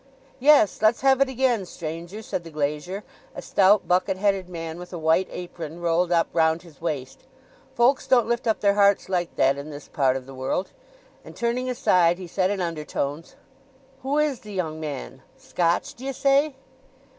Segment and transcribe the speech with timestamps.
[0.39, 0.81] "Yes.
[0.81, 3.03] Let's have it again, stranger," said the glazier,
[3.35, 7.19] a stout, bucket headed man, with a white apron rolled up round his waist.
[7.75, 10.71] "Folks don't lift up their hearts like that in this part of the world."
[11.23, 13.35] And turning aside, he said in undertones,
[14.01, 16.55] "Who is the young man?—Scotch, d'ye say?"